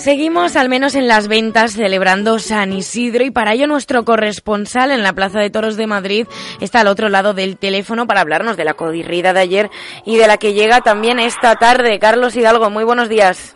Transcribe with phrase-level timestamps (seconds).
[0.00, 5.02] Seguimos al menos en las ventas celebrando San Isidro y para ello nuestro corresponsal en
[5.02, 6.26] la Plaza de Toros de Madrid
[6.58, 9.70] está al otro lado del teléfono para hablarnos de la codirrida de ayer
[10.06, 11.98] y de la que llega también esta tarde.
[11.98, 13.54] Carlos Hidalgo, muy buenos días.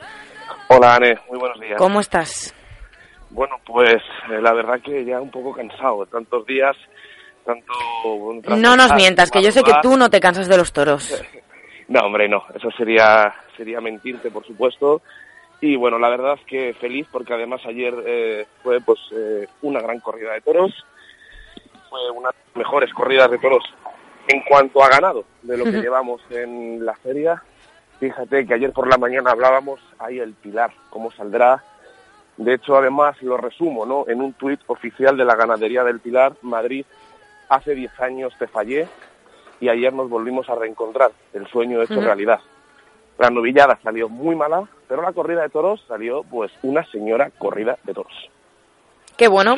[0.68, 1.78] Hola, Ane, muy buenos días.
[1.78, 2.54] ¿Cómo estás?
[3.30, 6.76] Bueno, pues eh, la verdad que ya un poco cansado de tantos días,
[7.46, 7.72] tanto...
[8.54, 11.24] No nos mientas, que yo sé que tú no te cansas de los toros.
[11.88, 15.00] no, hombre, no, eso sería, sería mentirte, por supuesto.
[15.64, 19.80] Y bueno, la verdad es que feliz porque además ayer eh, fue pues eh, una
[19.80, 20.84] gran corrida de toros,
[21.88, 23.64] fue una de las mejores corridas de toros
[24.28, 27.42] en cuanto a ganado de lo que llevamos en la feria.
[27.98, 31.64] Fíjate que ayer por la mañana hablábamos ahí el Pilar, cómo saldrá.
[32.36, 34.04] De hecho, además lo resumo, ¿no?
[34.06, 36.84] En un tuit oficial de la ganadería del Pilar, Madrid,
[37.48, 38.86] hace 10 años te fallé
[39.60, 42.40] y ayer nos volvimos a reencontrar, el sueño hecho realidad.
[43.18, 47.78] La novillada salió muy mala, pero la corrida de toros salió pues una señora corrida
[47.84, 48.30] de toros.
[49.16, 49.54] Qué bueno.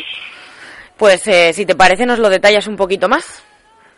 [0.96, 3.44] Pues eh, si te parece nos lo detallas un poquito más.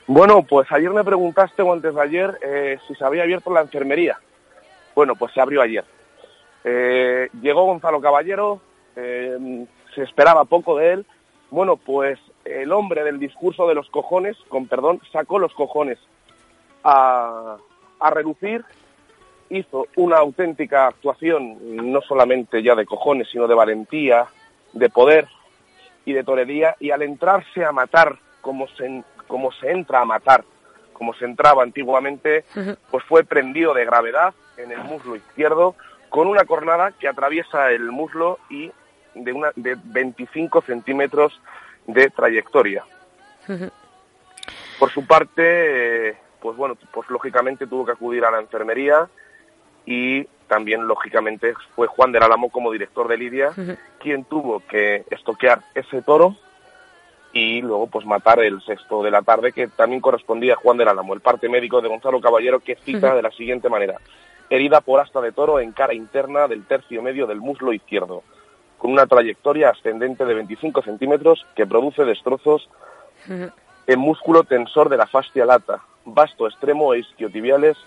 [0.06, 3.60] Bueno, pues ayer me preguntaste o antes de ayer eh, si se había abierto la
[3.60, 4.18] enfermería.
[4.94, 5.84] Bueno, pues se abrió ayer.
[6.64, 8.60] Eh, llegó Gonzalo Caballero,
[8.94, 11.06] se esperaba poco de él.
[11.50, 15.98] Bueno, pues el hombre del discurso de los cojones, con perdón, sacó los cojones
[16.82, 17.58] a,
[18.00, 18.64] a reducir
[19.50, 21.58] hizo una auténtica actuación,
[21.92, 24.26] no solamente ya de cojones, sino de valentía,
[24.72, 25.28] de poder
[26.04, 30.44] y de torería, y al entrarse a matar como se, como se entra a matar,
[30.92, 32.44] como se entraba antiguamente,
[32.90, 35.76] pues fue prendido de gravedad en el muslo izquierdo,
[36.08, 38.70] con una cornada que atraviesa el muslo y
[39.14, 41.40] de, una, de 25 centímetros
[41.86, 42.84] de trayectoria.
[44.78, 49.08] Por su parte, pues bueno, pues lógicamente tuvo que acudir a la enfermería,
[49.88, 53.52] y también, lógicamente, fue Juan del Álamo como director de Lidia
[53.98, 56.36] quien tuvo que estoquear ese toro
[57.32, 60.88] y luego pues matar el sexto de la tarde, que también correspondía a Juan del
[60.88, 63.98] Álamo, el parte médico de Gonzalo Caballero, que cita de la siguiente manera.
[64.50, 68.22] Herida por asta de toro en cara interna del tercio medio del muslo izquierdo,
[68.76, 72.68] con una trayectoria ascendente de 25 centímetros que produce destrozos
[73.26, 77.78] en músculo tensor de la fascia lata, vasto extremo e isquiotibiales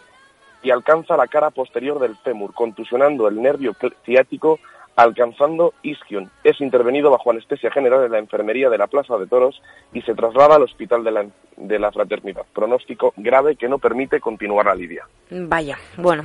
[0.64, 4.60] y alcanza la cara posterior del fémur, contusionando el nervio ciático,
[4.96, 6.30] alcanzando isquion.
[6.44, 9.62] Es intervenido bajo anestesia general en la enfermería de la Plaza de Toros
[9.94, 11.26] y se traslada al hospital de la,
[11.58, 12.46] de la fraternidad.
[12.54, 15.06] Pronóstico grave que no permite continuar la lidia.
[15.30, 16.24] Vaya, bueno.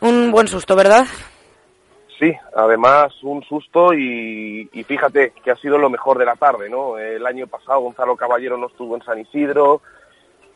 [0.00, 1.06] Un buen susto, ¿verdad?
[2.18, 6.70] Sí, además un susto y, y, fíjate que ha sido lo mejor de la tarde,
[6.70, 6.96] ¿no?
[6.96, 9.80] El año pasado Gonzalo Caballero no estuvo en San Isidro,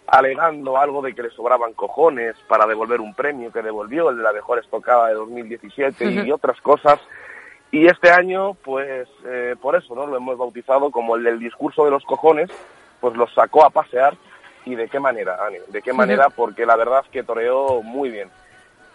[0.06, 4.22] alegando algo de que le sobraban cojones para devolver un premio que devolvió, el de
[4.22, 7.00] la mejor estocada de 2017 y otras cosas.
[7.70, 10.06] Y este año, pues eh, por eso, ¿no?
[10.06, 12.50] Lo hemos bautizado como el del discurso de los cojones,
[13.00, 14.16] pues los sacó a pasear.
[14.64, 15.58] ¿Y de qué manera, Ani?
[15.68, 16.28] ¿De qué manera?
[16.28, 18.28] Porque la verdad es que toreó muy bien.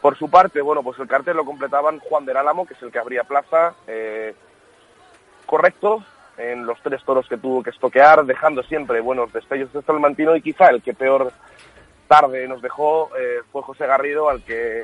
[0.02, 2.92] Por su parte, bueno, pues el cartel lo completaban Juan del Álamo, que es el
[2.92, 4.34] que abría plaza, eh,
[5.46, 6.04] correcto,
[6.42, 10.42] en los tres toros que tuvo que estoquear, dejando siempre buenos destellos de Salmantino y
[10.42, 11.32] quizá el que peor
[12.08, 14.84] tarde nos dejó eh, fue José Garrido, al que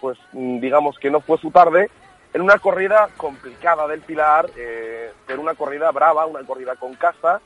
[0.00, 1.90] pues digamos que no fue su tarde,
[2.34, 7.40] en una corrida complicada del Pilar, eh, pero una corrida brava, una corrida con casa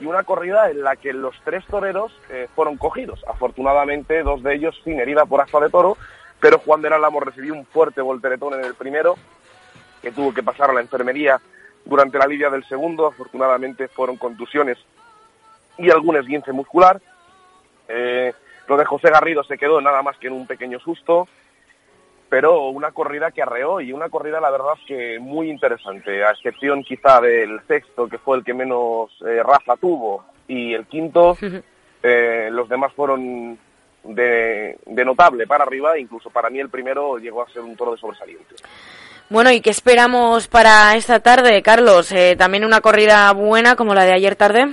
[0.00, 3.22] y una corrida en la que los tres toreros eh, fueron cogidos.
[3.28, 5.96] Afortunadamente, dos de ellos sin herida por asta de toro,
[6.40, 9.16] pero Juan del Álamo recibió un fuerte volteretón en el primero,
[10.00, 11.40] que tuvo que pasar a la enfermería
[11.84, 14.78] durante la lidia del segundo, afortunadamente, fueron contusiones
[15.78, 17.00] y algún esguince muscular.
[17.88, 18.32] Eh,
[18.68, 21.28] lo de José Garrido se quedó nada más que en un pequeño susto,
[22.28, 26.82] pero una corrida que arreó y una corrida, la verdad, que muy interesante, a excepción
[26.82, 31.36] quizá del sexto, que fue el que menos eh, raza tuvo, y el quinto,
[32.02, 33.58] eh, los demás fueron
[34.04, 37.92] de, de notable para arriba, incluso para mí el primero llegó a ser un toro
[37.92, 38.54] de sobresaliente.
[39.28, 42.12] Bueno, ¿y qué esperamos para esta tarde, Carlos?
[42.12, 44.66] Eh, ¿También una corrida buena como la de ayer tarde?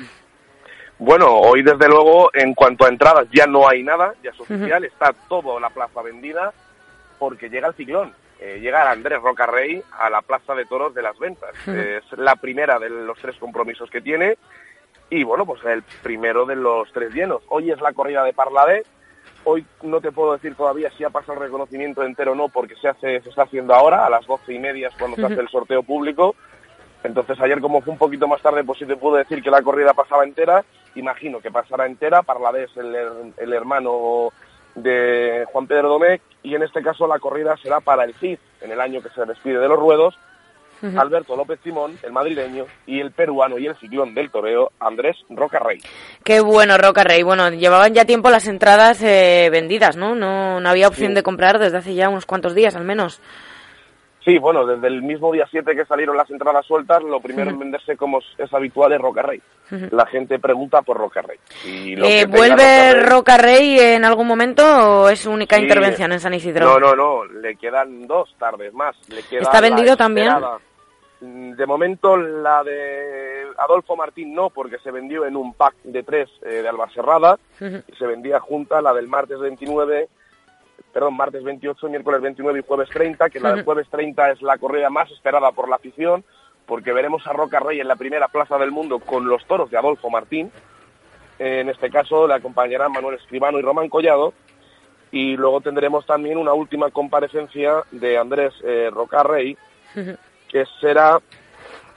[0.98, 4.84] Bueno, hoy desde luego, en cuanto a entradas, ya no hay nada, ya es oficial,
[4.84, 6.52] está toda la plaza vendida,
[7.18, 8.14] porque llega el ciclón.
[8.42, 11.52] Eh, llega Andrés Rocarrey a la Plaza de Toros de las Ventas.
[11.68, 14.38] es la primera de los tres compromisos que tiene
[15.10, 17.42] y bueno, pues el primero de los tres llenos.
[17.50, 18.84] Hoy es la corrida de Parladé,
[19.46, 22.76] Hoy no te puedo decir todavía si ha pasado el reconocimiento entero o no, porque
[22.76, 25.40] se hace, se está haciendo ahora, a las doce y media es cuando se hace
[25.40, 26.36] el sorteo público.
[27.04, 29.62] Entonces ayer como fue un poquito más tarde, pues sí te puedo decir que la
[29.62, 30.64] corrida pasaba entera.
[30.96, 32.24] Imagino que pasará entera.
[32.24, 34.32] Parladés, el, el hermano
[34.76, 38.72] de Juan Pedro Domecq y en este caso la corrida será para el CID, en
[38.72, 40.18] el año que se despide de los ruedos,
[40.98, 45.60] Alberto López Simón, el madrileño, y el peruano y el ciclón del toreo, Andrés Roca
[45.60, 45.80] Rey.
[46.24, 47.24] Qué bueno, Roca Rey.
[47.24, 50.16] Bueno, llevaban ya tiempo las entradas eh, vendidas, ¿no?
[50.16, 50.60] ¿no?
[50.60, 53.22] No había opción de comprar desde hace ya unos cuantos días, al menos.
[54.26, 57.58] Sí, bueno, desde el mismo día 7 que salieron las entradas sueltas, lo primero en
[57.58, 59.42] venderse como es habitual es Roca Rey.
[59.92, 61.38] La gente pregunta por Roca Rey.
[61.66, 64.64] Eh, ¿Vuelve Roca Rey en algún momento
[65.04, 66.66] o es su única intervención en San Isidro?
[66.66, 68.96] No, no, no, le quedan dos tardes más.
[69.10, 70.30] Le ¿Está vendido también?
[71.22, 76.04] Mm, de momento la de Adolfo Martín no, porque se vendió en un pack de
[76.04, 80.08] tres eh, de Albacerrada y se vendía junta la del martes 29,
[80.94, 84.58] perdón, martes 28, miércoles 29 y jueves 30, que la del jueves 30 es la
[84.58, 86.24] corrida más esperada por la afición,
[86.66, 89.78] porque veremos a Roca Rey en la primera plaza del mundo con los toros de
[89.78, 90.52] Adolfo Martín.
[91.38, 94.34] En este caso le acompañarán Manuel Escribano y Román Collado.
[95.12, 99.58] Y luego tendremos también una última comparecencia de Andrés eh, Roca Rey,
[100.52, 101.20] que será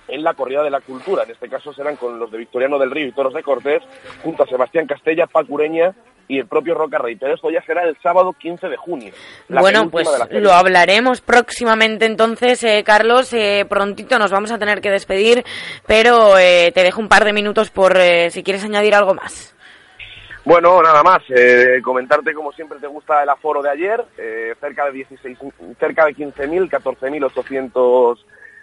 [0.08, 1.24] en la corrida de la cultura.
[1.24, 3.82] En este caso serán con los de Victoriano del Río y Toros de Cortés,
[4.22, 5.94] junto a Sebastián Castella, Pacureña
[6.28, 7.16] y el propio Roca Rey.
[7.16, 9.12] Pero esto ya será el sábado 15 de junio.
[9.48, 13.32] Bueno, pues lo hablaremos próximamente entonces, eh, Carlos.
[13.32, 15.44] Eh, prontito nos vamos a tener que despedir,
[15.86, 17.96] pero eh, te dejo un par de minutos por
[18.30, 19.54] si quieres añadir algo más.
[20.44, 21.22] Bueno, nada más.
[21.84, 24.04] comentarte como siempre te gusta el aforo de ayer,
[24.60, 25.38] cerca de 16,
[25.78, 28.18] cerca de 15.000, 14.800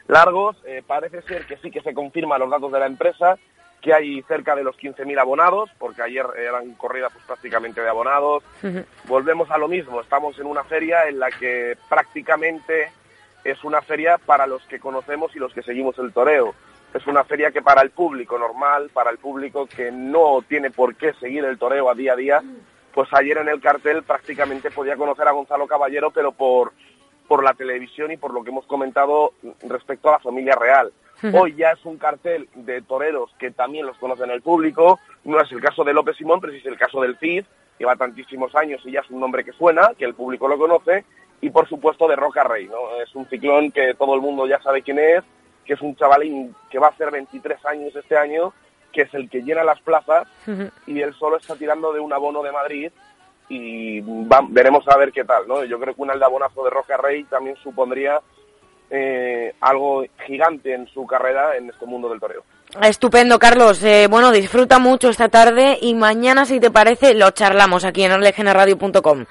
[0.09, 0.57] largos.
[0.65, 3.37] Eh, parece ser que sí que se confirman los datos de la empresa,
[3.79, 8.43] que hay cerca de los 15.000 abonados, porque ayer eran corridas pues, prácticamente de abonados.
[9.05, 12.91] Volvemos a lo mismo, estamos en una feria en la que prácticamente
[13.45, 16.53] es una feria para los que conocemos y los que seguimos el toreo.
[16.93, 20.95] Es una feria que para el público normal, para el público que no tiene por
[20.95, 22.43] qué seguir el toreo a día a día,
[22.93, 26.73] pues ayer en el cartel prácticamente podía conocer a Gonzalo Caballero, pero por
[27.29, 29.33] por la televisión y por lo que hemos comentado
[29.69, 30.91] respecto a la familia real.
[31.33, 34.99] Hoy ya es un cartel de toreros que también los conocen el público.
[35.25, 37.45] No es el caso de López Simón, pero sí es el caso del Cid.
[37.77, 41.05] Lleva tantísimos años y ya es un nombre que suena, que el público lo conoce.
[41.39, 42.99] Y por supuesto de Roca Rey, ¿no?
[43.01, 45.23] Es un ciclón que todo el mundo ya sabe quién es,
[45.65, 48.53] que es un chavalín que va a hacer 23 años este año,
[48.91, 50.27] que es el que llena las plazas
[50.87, 52.91] y él solo está tirando de un abono de Madrid
[53.49, 54.01] y
[54.49, 55.63] veremos a ver qué tal, ¿no?
[55.65, 58.21] Yo creo que un aldabonazo de Roca Rey también supondría
[58.91, 62.43] eh, algo gigante en su carrera en este mundo del toreo.
[62.81, 63.83] Estupendo, Carlos.
[63.83, 68.11] Eh, bueno, disfruta mucho esta tarde y mañana, si te parece, lo charlamos aquí en
[68.11, 69.25] orlegeneradio.com.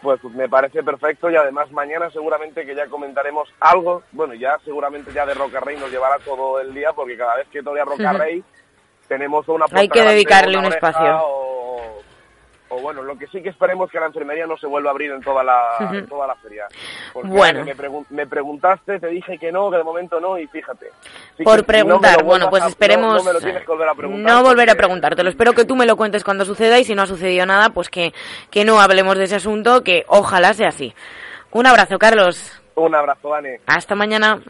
[0.00, 5.12] Pues me parece perfecto y además mañana seguramente que ya comentaremos algo, bueno, ya seguramente
[5.12, 8.14] ya de Roca Rey nos llevará todo el día porque cada vez que torea Roca
[8.14, 8.42] Rey
[9.06, 9.66] tenemos una...
[9.72, 11.59] Hay que dedicarle un espacio o
[12.80, 15.10] bueno, lo que sí que esperemos es que la enfermería no se vuelva a abrir
[15.10, 16.66] en toda la, toda la feria.
[17.12, 17.64] Porque bueno.
[18.10, 20.90] Me, preguntaste, te dije que no, que de momento no, y fíjate.
[21.42, 23.18] Por preguntar, bueno, pues esperemos...
[23.18, 24.32] No, me lo tienes que volver a preguntar.
[24.32, 27.02] No volver a preguntártelo, espero que tú me lo cuentes cuando suceda y si no
[27.02, 28.12] ha sucedido nada, pues que,
[28.50, 30.94] que no hablemos de ese asunto, que ojalá sea así.
[31.52, 32.60] Un abrazo, Carlos.
[32.76, 33.60] Un abrazo, Anne.
[33.66, 34.40] Hasta mañana.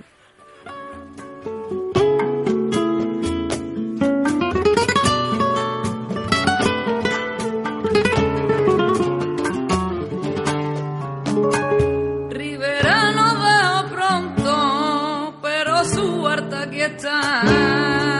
[16.80, 18.19] Pero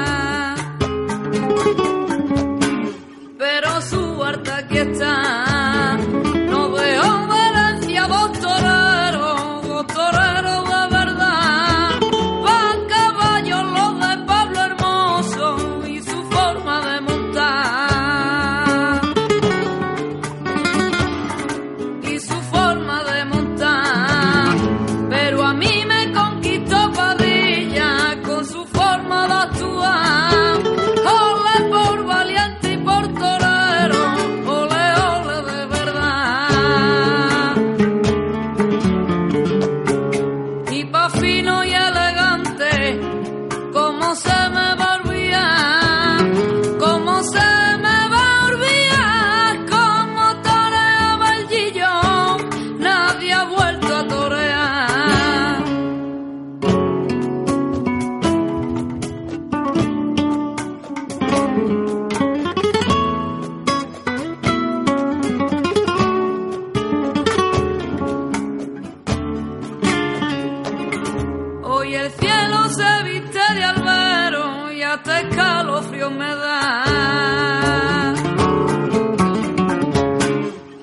[75.80, 76.84] escalofrío me da.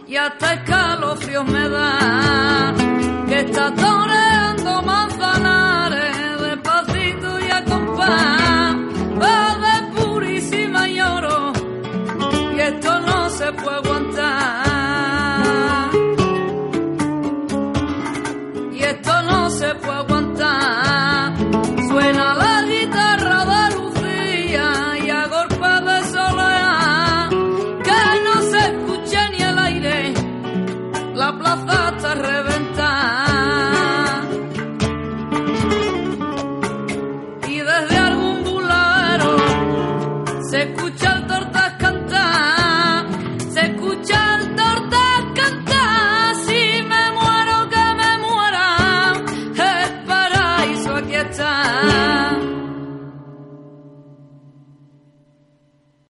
[0.08, 2.74] Y hasta escalofrío me da
[3.28, 4.37] que esta torre